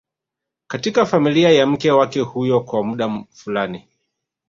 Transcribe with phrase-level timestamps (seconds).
[0.67, 3.87] katika familia ya mke wake huyo kwa muda fulani